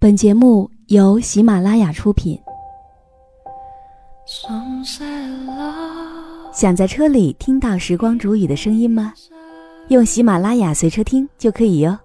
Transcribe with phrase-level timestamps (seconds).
[0.00, 2.40] 本节目由喜马拉雅出品。
[6.54, 9.12] 想在车里听到时光煮雨的声音吗？
[9.88, 11.98] 用喜马拉雅随车听就可以哟。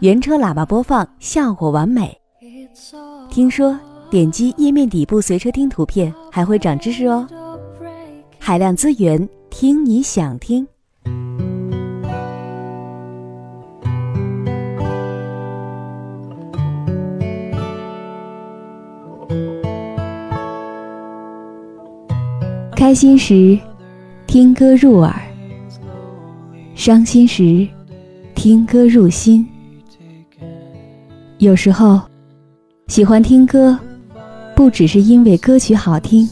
[0.00, 2.20] 原车喇叭播放效果完美。
[3.30, 3.80] 听说
[4.10, 7.26] 点击页面底部随车听图片还会长知识哦。
[8.38, 10.68] 海量资源，听你想听。
[22.84, 23.58] 开心时，
[24.26, 25.10] 听歌入耳；
[26.74, 27.66] 伤心时，
[28.34, 29.48] 听歌入心。
[31.38, 31.98] 有时候，
[32.88, 33.78] 喜欢听歌，
[34.54, 36.28] 不只是因为歌曲好听，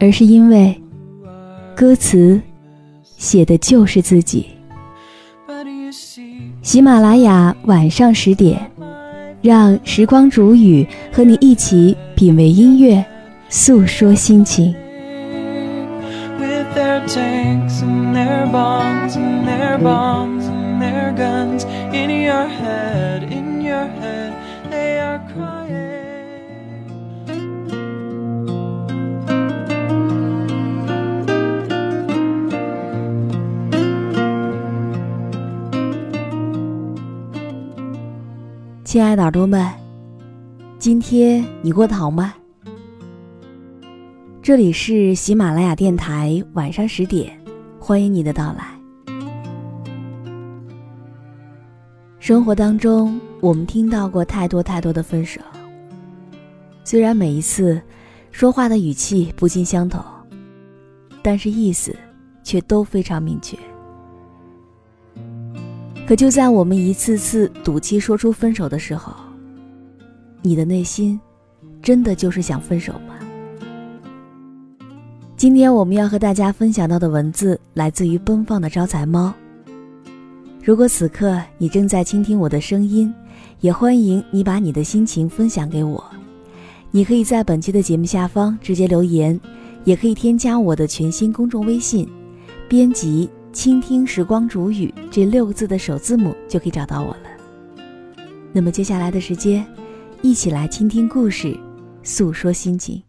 [0.00, 0.74] 而是因为
[1.76, 2.40] 歌词
[3.18, 4.46] 写的就是自己。
[6.62, 8.58] 喜马拉雅晚上十点，
[9.42, 13.04] 让时光煮雨和你一起品味音乐，
[13.50, 14.74] 诉说心情。
[17.06, 24.32] Tanks and their bombs and their bombs and their guns in your head, in your head,
[24.70, 25.90] they are crying.
[38.84, 39.66] 亲爱的耳朵们，
[40.78, 42.34] 今天你过得好吗？
[44.42, 47.32] 这里是喜马拉雅电台，晚上十点，
[47.78, 48.76] 欢迎你的到来。
[52.18, 55.40] 生活当中，我们听到过太多太多的分手，
[56.82, 57.80] 虽然每一次
[58.32, 60.02] 说话的语气不尽相同，
[61.22, 61.94] 但是意思
[62.42, 63.56] 却都非常明确。
[66.04, 69.14] 可就在我们一次次赌气说出分手的时候，
[70.42, 71.20] 你的内心
[71.80, 73.14] 真的就是想分手吗？
[75.42, 79.34] 今天我们要和大家分享到的文字来自于奔放的招财猫。
[80.62, 83.12] 如果此刻你正在倾听我的声音，
[83.58, 86.04] 也欢迎你把你的心情分享给我。
[86.92, 89.40] 你可以在本期的节目下方直接留言，
[89.82, 92.08] 也可以添加我的全新公众微信，
[92.68, 97.84] 编辑“倾听时光煮雨”这六个字的首字母就可以找到我了。
[98.52, 99.66] 那么接下来的时间，
[100.22, 101.58] 一起来倾听故事，
[102.04, 103.02] 诉说心情。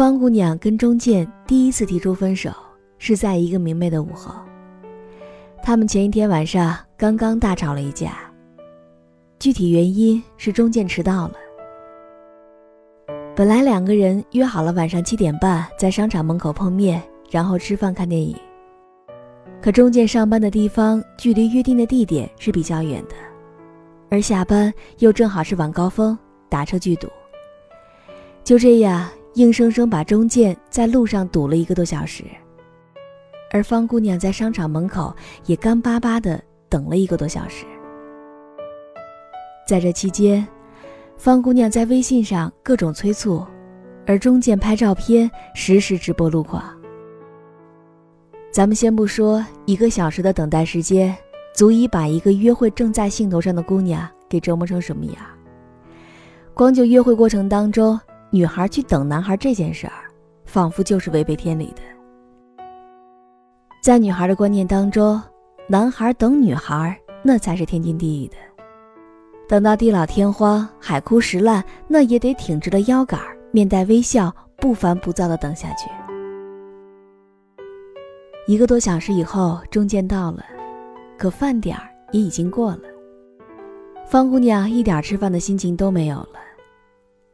[0.00, 2.50] 方姑娘跟钟健第一次提出分手，
[2.96, 4.34] 是在一个明媚的午后。
[5.62, 8.16] 他们前一天晚上刚刚大吵了一架，
[9.38, 11.34] 具体原因是钟健迟到了。
[13.36, 18.34] 本来两个人约好了晚上七点半在商场门口碰面，然后吃饭看电影。
[19.60, 23.14] 可钟健上班的地方距离约定的地点是比较远的，
[24.08, 26.18] 而下班又正好是晚高峰，
[26.48, 27.06] 打车巨堵。
[28.42, 29.06] 就这样。
[29.34, 32.24] 硬生生把钟健在路上堵了一个多小时，
[33.52, 35.14] 而方姑娘在商场门口
[35.46, 37.64] 也干巴巴的等了一个多小时。
[39.68, 40.44] 在这期间，
[41.16, 43.46] 方姑娘在微信上各种催促，
[44.04, 46.64] 而钟健拍照片，实时直播路况。
[48.50, 51.16] 咱们先不说一个小时的等待时间，
[51.54, 55.16] 足以把一个约会正在兴头上的姑娘给折磨成什么样，
[56.52, 57.98] 光就约会过程当中。
[58.32, 60.04] 女孩去等男孩这件事儿，
[60.44, 61.82] 仿佛就是违背天理的。
[63.82, 65.20] 在女孩的观念当中，
[65.66, 68.36] 男孩等女孩那才是天经地义的。
[69.48, 73.20] 等到地老天荒、海枯石烂，那也得挺直了腰杆，
[73.50, 75.90] 面带微笑，不烦不躁的等下去。
[78.46, 80.44] 一个多小时以后，中间到了，
[81.18, 82.82] 可饭点儿也已经过了。
[84.06, 86.34] 方姑娘一点吃饭的心情都没有了。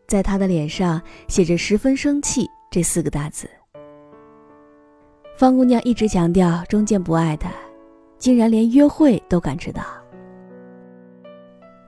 [0.07, 3.49] 在他的脸上写着“十分生气”这四个大字。
[5.37, 7.51] 方姑娘一直强调钟健不爱她，
[8.19, 9.83] 竟然连约会都敢迟到。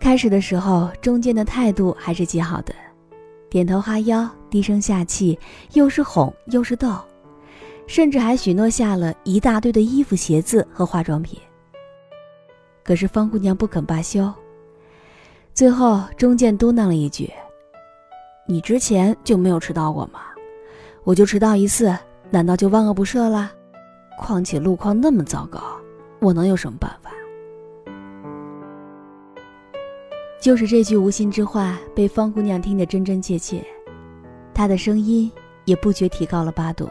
[0.01, 2.75] 开始的时候，钟健的态度还是极好的，
[3.49, 5.39] 点头哈腰，低声下气，
[5.73, 6.95] 又是哄又是逗，
[7.87, 11.39] 甚至还许诺下了一大堆的衣服、鞋子和化妆品。
[12.85, 14.33] 可是方姑娘不肯罢休，
[15.55, 17.33] 最后钟健嘟囔了一句。
[18.51, 20.21] 你之前就没有迟到过吗？
[21.05, 21.95] 我就迟到一次，
[22.31, 23.53] 难道就万恶不赦了？
[24.19, 25.61] 况且路况那么糟糕，
[26.19, 27.11] 我能有什么办法？
[30.41, 33.63] 就是这句无心之话被方姑娘听得真真切切，
[34.55, 35.31] 她的声音
[35.67, 36.89] 也不觉提高了八度。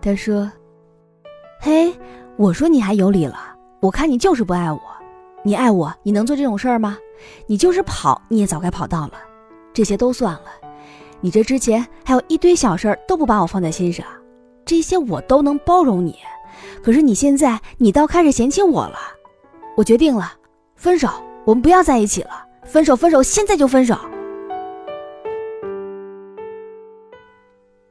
[0.00, 0.50] 他说
[1.60, 1.94] ：“嘿，
[2.38, 4.80] 我说你还有理了，我看你就是不爱我。
[5.42, 6.96] 你爱我，你能做这种事儿吗？
[7.46, 9.12] 你就是跑，你也早该跑到了。
[9.74, 10.44] 这些都算了，
[11.20, 14.06] 你这之前还有一堆小事儿都不把我放在心上，
[14.64, 16.16] 这些我都能包容你。
[16.80, 18.96] 可是你现在，你倒开始嫌弃我了。
[19.76, 20.32] 我决定了，
[20.76, 21.08] 分手，
[21.44, 22.46] 我们不要在一起了。
[22.64, 23.98] 分手，分手，现在就分手。”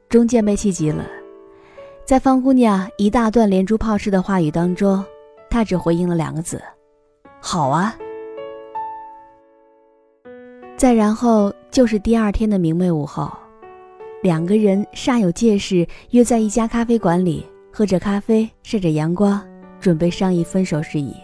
[0.08, 1.04] 钟健被气急了，
[2.06, 5.04] 在方姑娘一大段连珠炮式的话语当中，
[5.50, 6.58] 他只回应了两个字
[7.42, 7.94] ：“好啊。”
[10.76, 13.28] 再然后就是第二天的明媚午后，
[14.22, 19.44] 两个人煞有介事约在一家咖啡馆里，喝着咖啡，晒着阳光，
[19.80, 21.16] 准备商议分手事宜。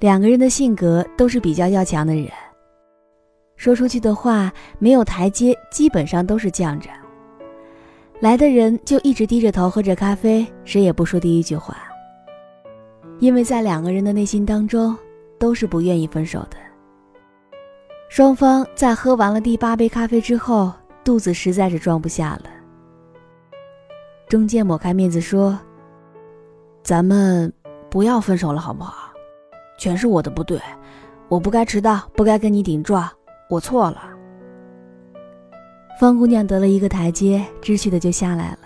[0.00, 2.26] 两个人的性格都是比较要强的人。
[3.54, 6.90] 说出去的话没有台阶，基本上都是犟着。
[8.18, 11.76] 来的人就一直低着头喝着咖啡，谁也不说第一句话。
[13.20, 14.98] 因为在两个人的内心当中，
[15.38, 16.56] 都是不愿意分手的。
[18.08, 20.72] 双方在喝完了第八杯咖啡之后，
[21.02, 22.50] 肚子实在是装不下了。
[24.28, 25.58] 中介抹开面子说
[26.82, 27.52] ：“咱们
[27.90, 29.12] 不要分手了，好不好？
[29.78, 30.60] 全是我的不对，
[31.28, 33.08] 我不该迟到，不该跟你顶撞。”
[33.50, 34.02] 我错了。
[36.00, 38.58] 方姑娘得了一个台阶，知趣的就下来了。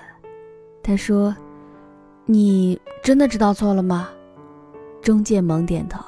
[0.83, 1.35] 她说
[2.27, 4.09] ：“你真的知道错了吗？”
[5.03, 6.03] 中介猛点头，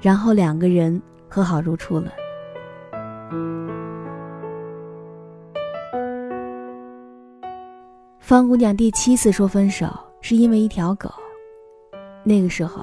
[0.00, 2.12] 然后两个人和好如初了。
[8.32, 9.86] 方姑娘第七次说分手，
[10.22, 11.12] 是因为一条狗。
[12.24, 12.82] 那个时候，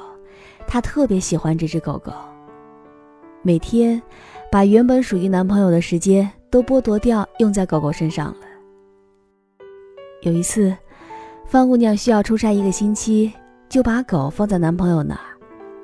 [0.67, 2.13] 她特别喜欢这只狗狗，
[3.41, 3.99] 每天。
[4.51, 8.41] 把原本属于男朋友的时间都剥夺掉，用在狗狗身上了。
[10.21, 10.71] 有一次，
[11.47, 13.33] 方姑娘需要出差一个星期，
[13.67, 15.33] 就把狗放在男朋友那儿，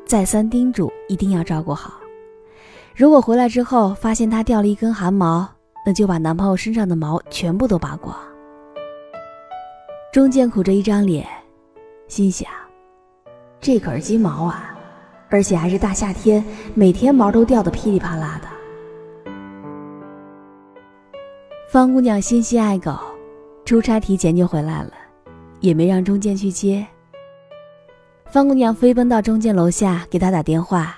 [0.06, 1.95] 再三叮嘱一定要照顾好。
[2.95, 5.50] 如果回来之后发现它掉了一根汗毛，
[5.83, 8.15] 那就把男朋友身上的毛全部都拔光。
[10.15, 11.27] 中间苦着一张脸，
[12.07, 12.50] 心想：
[13.59, 14.73] 这可是金毛啊，
[15.27, 16.41] 而且还是大夏天，
[16.73, 18.47] 每天毛都掉得噼里啪啦的。
[21.69, 22.97] 方姑娘心系爱狗，
[23.65, 24.94] 出差提前就回来了，
[25.59, 26.88] 也没让钟健去接。
[28.27, 30.95] 方姑娘飞奔到钟健楼下给他打电话，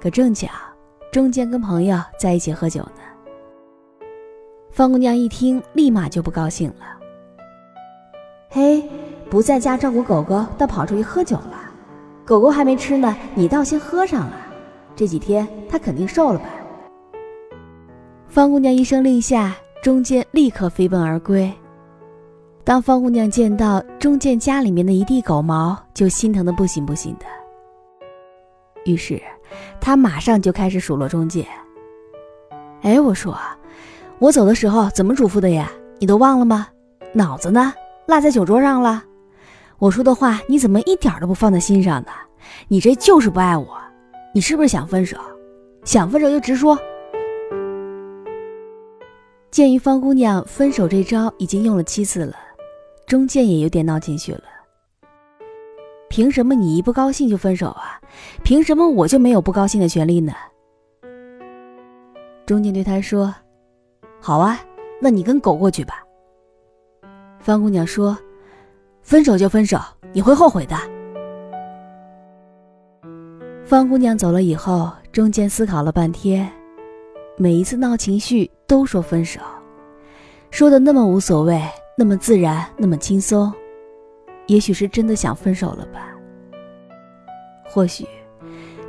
[0.00, 0.48] 可正巧
[1.12, 3.02] 钟健跟朋友在一起喝酒呢。
[4.70, 6.98] 方姑娘一听，立马就不高兴了
[8.50, 8.82] ：“嘿，
[9.30, 11.70] 不在家照顾狗狗，倒跑出去喝酒了，
[12.26, 14.32] 狗狗还没吃呢，你倒先喝上了，
[14.94, 16.46] 这几天它肯定瘦了吧？”
[18.28, 19.56] 方姑娘一声令下。
[19.82, 21.50] 钟健立刻飞奔而归。
[22.64, 27.24] 当方姑娘见到钟健家里面的一地狗毛，就心疼的不行不行的。
[28.84, 29.18] 于是，
[29.80, 31.46] 她马上就开始数落钟健。
[32.82, 33.34] 哎，我说，
[34.18, 35.72] 我走的时候怎么嘱咐的呀？
[35.98, 36.68] 你都忘了吗？
[37.14, 37.72] 脑子呢？
[38.10, 39.04] 落在酒桌上了？
[39.78, 42.10] 我说的话你怎么一点都不放在心上呢？
[42.66, 43.80] 你这就是不爱我。
[44.34, 45.16] 你是不是想分手？
[45.84, 46.76] 想分手就直说。
[49.50, 52.34] 鉴于方姑娘分手这招已经用了七次了，
[53.06, 54.42] 钟健也有点闹情绪了。
[56.08, 58.00] 凭什么你一不高兴就分手啊？
[58.42, 60.32] 凭什么我就没有不高兴的权利呢？
[62.44, 63.32] 钟健对他说
[64.20, 64.60] ：“好啊，
[65.00, 66.02] 那你跟狗过去吧。”
[67.40, 68.16] 方姑娘说
[69.02, 69.78] ：“分手就分手，
[70.12, 70.76] 你会后悔的。”
[73.64, 76.48] 方姑娘走了以后，中间思考了半天。
[77.38, 79.40] 每一次闹情绪都说分手，
[80.50, 81.62] 说的那么无所谓，
[81.96, 83.50] 那么自然，那么轻松，
[84.46, 86.14] 也许是真的想分手了吧？
[87.64, 88.06] 或许，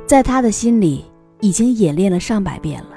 [0.04, 1.06] 在他的心里
[1.40, 2.91] 已经演练了上百遍了。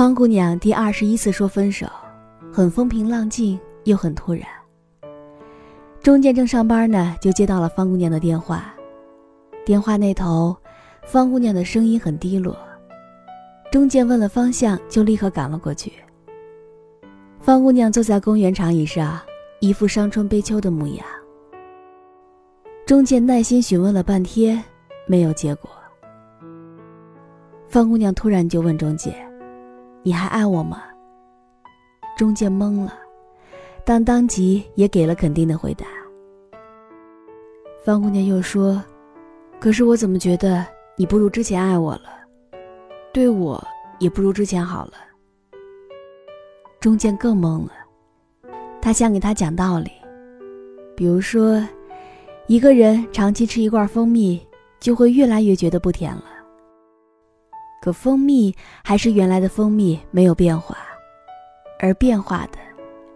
[0.00, 1.86] 方姑娘第二十一次说分手，
[2.50, 4.44] 很风平浪静，又很突然。
[6.00, 8.74] 中介正上班呢，就接到了方姑娘的电话。
[9.62, 10.56] 电话那头，
[11.04, 12.56] 方姑娘的声音很低落。
[13.70, 15.92] 钟健问了方向，就立刻赶了过去。
[17.38, 19.20] 方姑娘坐在公园长椅上，
[19.58, 21.04] 一副伤春悲秋的模样。
[22.86, 24.64] 钟健耐心询问了半天，
[25.06, 25.70] 没有结果。
[27.68, 29.14] 方姑娘突然就问钟健
[30.02, 30.82] ：“你还爱我吗？”
[32.16, 32.94] 钟健懵了，
[33.84, 35.86] 但当即也给了肯定的回答。
[37.84, 38.82] 方姑娘又说。
[39.58, 40.66] 可是我怎么觉得
[40.96, 42.04] 你不如之前爱我了，
[43.12, 43.62] 对我
[43.98, 44.92] 也不如之前好了。
[46.80, 47.72] 钟健更懵了，
[48.80, 49.90] 他想给他讲道理，
[50.96, 51.62] 比如说，
[52.46, 54.40] 一个人长期吃一罐蜂蜜，
[54.80, 56.24] 就会越来越觉得不甜了。
[57.80, 60.76] 可蜂蜜还是原来的蜂蜜，没有变化，
[61.78, 62.58] 而变化的，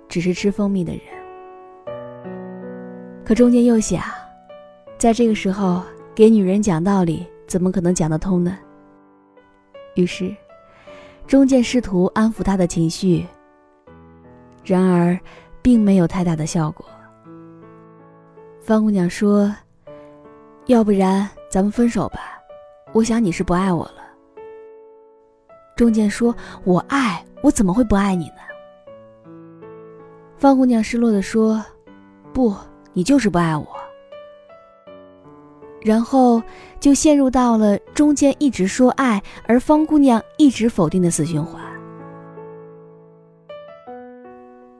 [0.09, 1.03] 只是吃蜂蜜的人。
[3.27, 4.03] 可中间又想，
[4.97, 5.83] 在这个时候
[6.15, 8.59] 给女人讲道理，怎么可能讲得通呢？
[9.97, 10.35] 于是，
[11.27, 13.27] 中间试图安抚她的情绪。
[14.65, 15.19] 然而，
[15.61, 16.87] 并没有太大的效果。
[18.63, 19.55] 方姑娘说
[20.69, 22.41] ：“要不然咱们分手吧，
[22.95, 24.04] 我想你是不爱我了。”
[25.77, 28.37] 钟健说：“我爱，我怎么会不爱你呢？”
[30.37, 31.65] 方姑娘失落的说
[32.33, 32.55] ：“不，
[32.93, 33.67] 你就是不爱我。”
[35.83, 36.43] 然后
[36.81, 41.63] 就陷入到了中间一直说爱，而方姑娘一直否定的死循环。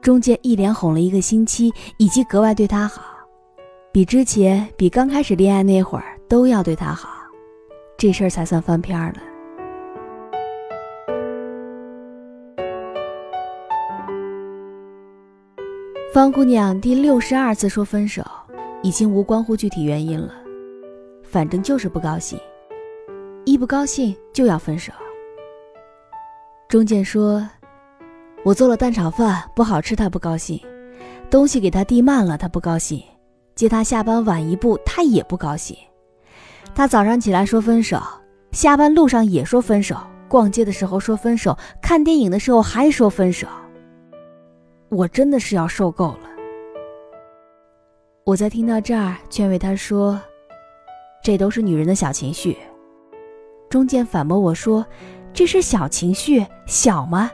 [0.01, 3.01] 中间一连哄了一个星期，以及格外对他好，
[3.91, 7.09] 比之前比刚开始恋爱那会儿都要对他好，
[7.97, 9.15] 这事儿才算翻篇了。
[16.15, 18.23] 方姑娘第六十二次说分手，
[18.81, 20.31] 已经无关乎具体原因了，
[21.21, 22.39] 反正就是不高兴，
[23.43, 24.93] 一不高兴就要分手。
[26.69, 27.45] 中间说。
[28.45, 30.57] 我做了蛋炒饭不好吃，他不高兴；
[31.29, 33.01] 东西给他递慢了，他不高兴；
[33.53, 35.75] 接他下班晚一步，他也不高兴。
[36.73, 38.01] 他早上起来说分手，
[38.53, 39.97] 下班路上也说分手，
[40.29, 43.45] 逛街的时候说分手，看电影的时候还说分手。
[44.95, 46.29] 我真的是要受够了。
[48.23, 50.21] 我在听到这儿，劝慰他说
[51.21, 52.57] ：“这都是女人的小情绪。”
[53.69, 54.85] 中间反驳我说
[55.33, 57.29] ：“这是小情绪，小吗？”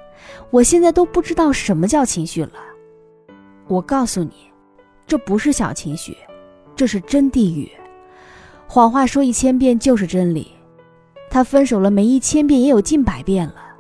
[0.50, 2.54] 我现在都不知道什么叫情绪了。
[3.68, 4.34] 我告诉你，
[5.06, 6.18] 这不是小情绪，
[6.76, 7.72] 这是真地狱。
[8.68, 10.52] 谎话说一千遍就是真理。
[11.30, 13.71] 他分手了没一千遍也有近百遍了。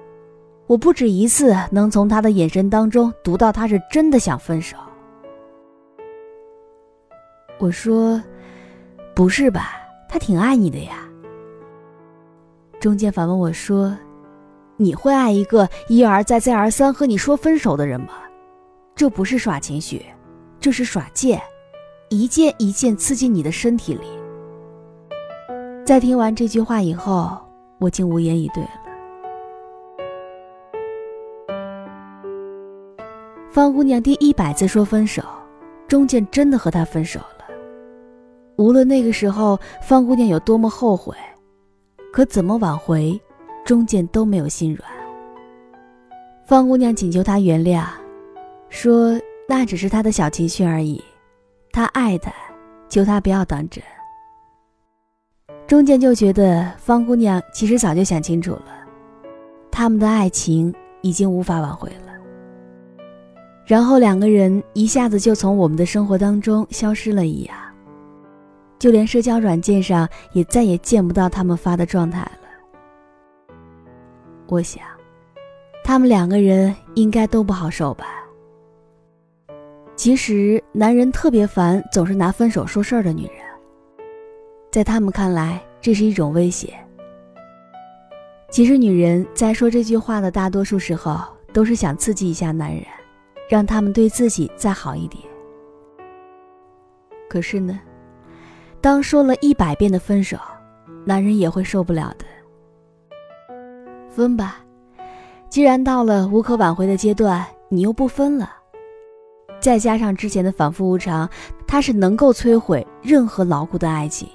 [0.71, 4.77] 我不止一次能从他的眼神当中读到他是真的想分手。
[7.59, 8.23] 我说，
[9.13, 9.73] 不是吧？
[10.07, 11.05] 他挺爱你的呀。
[12.79, 13.93] 中间反问我说。
[14.77, 18.13] 你会爱一个一而再、再而三和你说分手的人吗？
[18.95, 20.05] 这不是耍情绪，
[20.57, 21.39] 这是耍剑，
[22.09, 24.07] 一剑一剑刺进你的身体里。
[25.85, 27.37] 在听完这句话以后，
[27.77, 28.80] 我竟无言以对了。
[33.51, 35.21] 方姑娘第一百次说分手，
[35.85, 37.45] 钟健真的和她分手了。
[38.55, 41.13] 无论那个时候方姑娘有多么后悔，
[42.13, 43.19] 可怎么挽回？
[43.65, 44.89] 中间都没有心软。
[46.45, 47.83] 方姑娘请求他原谅，
[48.69, 51.03] 说那只是他的小情绪而已，
[51.73, 52.31] 他爱他，
[52.87, 53.83] 求他不要当真。
[55.67, 58.65] 中间就觉得方姑娘其实早就想清楚了，
[59.69, 62.10] 他们的爱情已经无法挽回了。
[63.65, 67.55] 然后两个人一下子就从我们的生活当中消失了一样，
[68.79, 73.55] 就连社交软件上也再也见不到他们发的状态了。
[74.47, 74.83] 我想，
[75.83, 78.05] 他们两个人应该都不好受吧。
[79.95, 83.35] 其实，男人特别烦总是拿分手说事儿的女人，
[84.71, 86.73] 在他们看来，这是一种威胁。
[88.49, 91.21] 其实，女人在说这句话的大多数时候，
[91.53, 92.83] 都是想刺激一下男人，
[93.51, 95.21] 让他们对自己再好一点。
[97.29, 97.77] 可是呢，
[98.79, 100.37] 当说了一百遍的分手，
[101.05, 102.25] 男人也会受不了的。
[104.09, 104.63] 分吧，
[105.49, 108.49] 既然到了无可挽回的阶段，你又不分了，
[109.59, 111.29] 再加上之前的反复无常，
[111.67, 114.29] 它是能够摧毁任何牢固的爱情。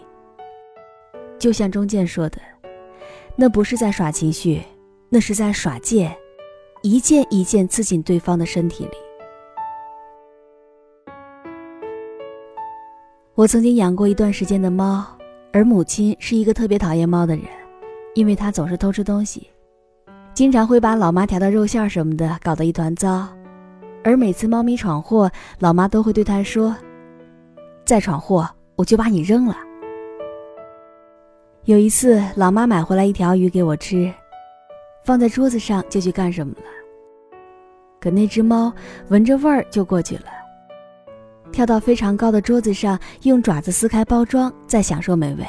[1.38, 2.38] 就像钟健说的，
[3.34, 4.62] 那不是在耍情绪，
[5.08, 6.14] 那是在耍剑，
[6.82, 8.96] 一剑一剑刺进对方的身体里。
[13.36, 15.04] 我曾经养过一段时间的猫，
[15.52, 17.44] 而母亲是一个特别讨厌猫的人，
[18.14, 19.46] 因为它总是偷吃东西。
[20.32, 23.28] 经常会把老妈调的肉馅什么的搞得一团糟，
[24.02, 26.74] 而每次猫咪闯祸，老妈都会对它说
[27.84, 29.54] ：“再闯祸，我就把你扔了。”
[31.64, 34.10] 有一次，老妈买回来一条鱼给我吃，
[35.04, 36.66] 放在桌子上就去干什么了。
[38.00, 38.72] 可那只猫
[39.08, 40.24] 闻着味儿就过去了，
[41.52, 45.46] 跳到非常高的桌子上，用爪子撕开包装，再享受美味。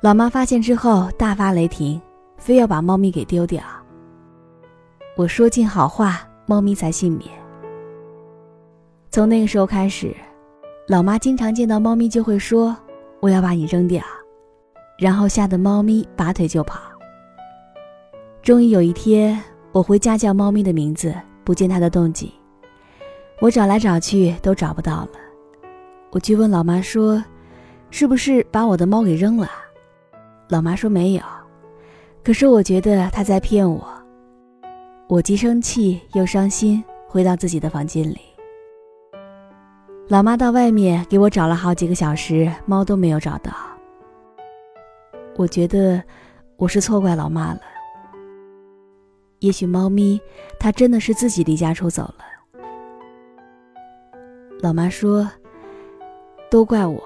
[0.00, 2.00] 老妈发现之后大发雷霆，
[2.36, 3.62] 非要把猫咪给丢掉。
[5.16, 7.30] 我说尽好话，猫咪才幸免。
[9.10, 10.14] 从那个时候开始，
[10.88, 12.76] 老妈经常见到猫咪就会说
[13.20, 14.02] ：“我要把你扔掉。”
[14.98, 16.80] 然后吓得猫咪拔腿就跑。
[18.42, 19.40] 终于有一天，
[19.70, 22.32] 我回家叫猫咪的名字，不见它的动静。
[23.42, 25.10] 我找来找去都找不到了。
[26.12, 27.22] 我去问老妈说
[27.90, 29.50] ：“是不是把我的猫给扔了？”
[30.48, 31.22] 老妈说没有。
[32.22, 33.84] 可是我觉得她在骗我。
[35.08, 38.20] 我既生气又伤心，回到自己的房间里。
[40.06, 43.50] 老妈到外面给我找了好几个小时，猫都没有找到。
[45.34, 46.00] 我觉得
[46.56, 47.60] 我是错怪老妈了。
[49.40, 50.20] 也许猫咪
[50.60, 52.26] 它真的是自己离家出走了。
[54.62, 55.28] 老妈说
[56.48, 57.02] ：“都怪我，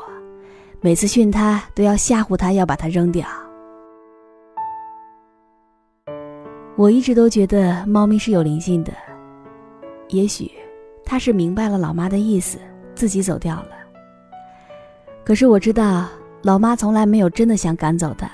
[0.82, 3.26] 每次训它都要吓唬它，要把它扔掉。”
[6.76, 8.92] 我一直都觉得猫咪是有灵性的，
[10.08, 10.50] 也许
[11.02, 12.58] 它是明白了老妈的意思，
[12.94, 13.70] 自己走掉了。
[15.25, 16.06] 可是我知道。
[16.42, 18.30] 老妈从来没有真的想赶走它，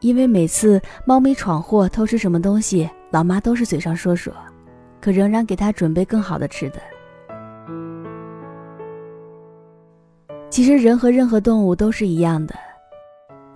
[0.00, 4.30] 因为每次猫咪闯祸偷吃什么东西，老妈都是嘴上说说，
[5.00, 6.82] 可仍然给它准备更好的吃的。
[10.58, 12.52] 其实人和任何动物都是一样的，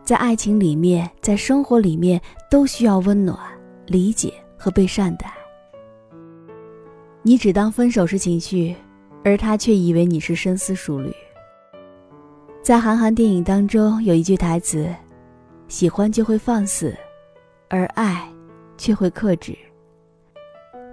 [0.04, 3.36] 在爱情里面，在生活里面都需要温暖、
[3.86, 5.34] 理解和被善待。
[7.22, 8.76] 你只当分手是情绪，
[9.24, 11.12] 而他却以为你是深思熟虑。
[12.62, 14.88] 在韩寒电影当中有一句台词
[15.66, 16.96] ：“喜欢就会放肆，
[17.68, 18.32] 而爱
[18.78, 19.58] 却会克制。”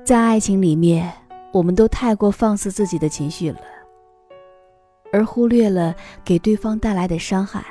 [0.04, 1.14] 在爱情里面，
[1.54, 3.60] 我们都太过放肆自己的情绪了，
[5.12, 7.64] 而忽略了给对方带来的伤害。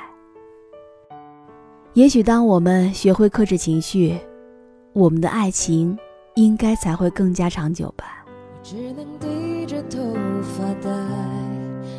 [1.93, 4.17] 也许当我们学会克制情绪，
[4.93, 5.97] 我们的爱情
[6.35, 8.25] 应该才会更加长久吧。
[8.61, 9.99] 只能低着头
[10.43, 10.89] 发呆，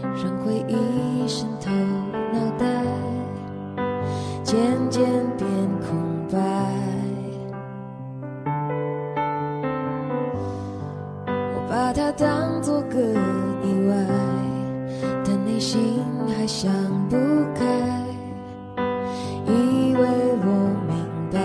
[0.03, 1.71] 让回忆渗透。
[4.43, 4.59] 渐
[4.91, 5.05] 渐
[5.39, 6.39] 变空白，
[11.25, 13.95] 我把它当作个意外，
[15.61, 16.73] 心还想
[17.11, 17.17] 不
[17.55, 17.63] 开，
[19.47, 20.01] 以为
[20.43, 20.47] 我
[20.89, 20.97] 明
[21.31, 21.39] 白，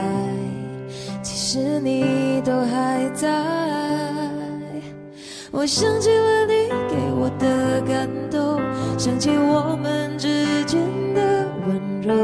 [1.22, 3.30] 其实你都还在。
[5.52, 8.62] 我想起了你给我的感动，
[8.98, 10.80] 想起我们之间
[11.14, 12.16] 的温柔。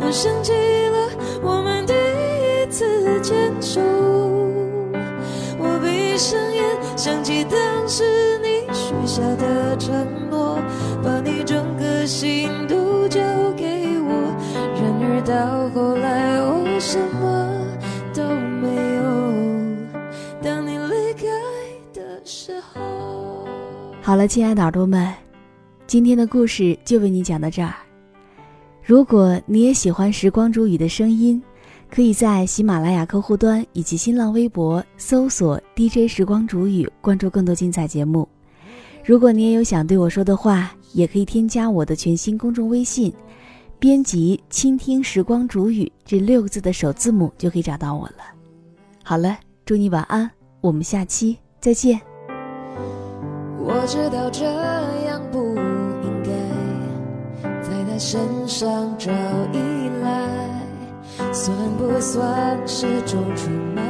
[0.00, 1.08] 我想起了
[1.42, 3.80] 我们第一次牵手，
[5.58, 6.64] 我闭上眼，
[6.96, 8.02] 想起当时
[8.38, 9.73] 你许下的，
[12.06, 13.20] 心都交
[13.56, 13.64] 给
[14.00, 14.34] 我。
[14.74, 17.48] 然而到后来，我什么
[18.12, 18.22] 都
[18.60, 19.02] 没有。
[20.42, 21.24] 当你离开
[21.92, 23.46] 的时候，
[24.02, 25.12] 好了，亲爱的耳朵们，
[25.86, 27.74] 今天的故事就为你讲到这儿。
[28.82, 31.42] 如果你也喜欢时光煮雨的声音，
[31.90, 38.28] 可以在喜马拉雅客户端以及新浪微博搜索 DJ 时光煮雨，关注更多精彩节目。
[39.02, 43.12] 如果你也有想对我说的话，也可以添加我的全新公众微信，
[43.78, 48.24] 编辑“倾听时光煮雨”这六个字的首字母就可以找到我了。
[49.02, 50.30] 好了，祝你晚安，
[50.60, 52.00] 我们下期再见。
[53.58, 54.44] 我知道这
[55.04, 56.30] 样不应该，
[57.60, 57.98] 在他。
[57.98, 59.10] 身上找
[59.52, 60.28] 依赖，
[61.32, 63.82] 算不算是种出卖？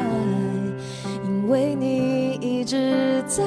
[1.24, 3.42] 因为你一直在。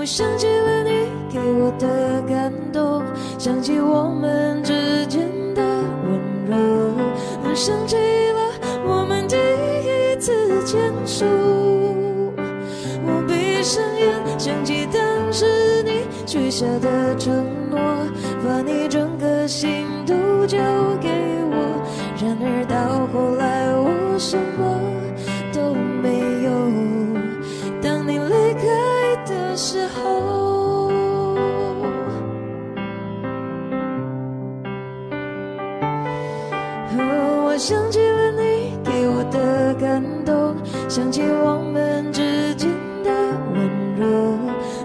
[0.00, 3.02] 我想起了你给我的感动，
[3.38, 5.62] 想起我们之间的
[6.08, 8.40] 温柔，想起了
[8.82, 11.26] 我们第一次牵手。
[13.04, 17.78] 我闭上眼，想起当时你许下的承诺。
[18.42, 20.56] 把你整个心都交
[20.98, 21.10] 给
[21.50, 21.82] 我，
[22.16, 24.79] 然而到后来我什么
[37.42, 40.56] 我想起了你给我的感动，
[40.88, 42.68] 想起我们之间
[43.04, 43.10] 的
[43.54, 44.06] 温柔，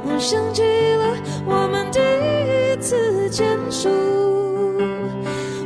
[0.04, 3.30] 我想起了我们第一次。
[3.32, 3.90] 牵手，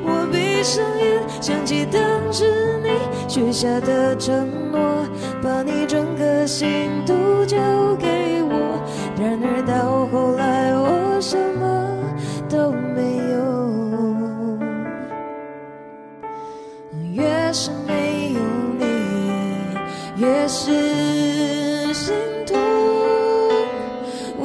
[0.01, 2.01] 我闭上眼，想起当
[2.33, 2.89] 时你
[3.27, 5.05] 许下的承诺，
[5.43, 7.57] 把你整个心都交
[7.99, 8.81] 给我。
[9.21, 10.68] 然而到后来，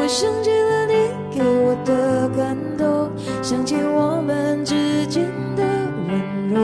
[0.04, 0.92] 我想起了你
[1.30, 3.10] 给我的感动，
[3.42, 5.24] 想起我们之间
[5.56, 5.64] 的
[6.06, 6.60] 温柔，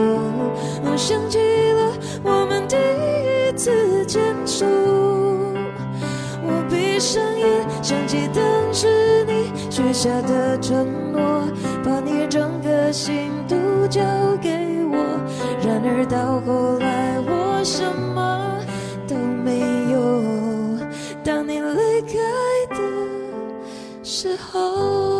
[0.85, 1.39] 我想起
[1.71, 1.91] 了
[2.23, 4.63] 我们第一次牵手。
[6.43, 11.41] 我闭上眼，想起当时你许下的承诺，
[11.83, 14.03] 把你整个心都交
[14.39, 14.51] 给
[14.85, 14.97] 我。
[15.65, 18.10] 然而到后来，我什么？
[24.51, 25.10] 后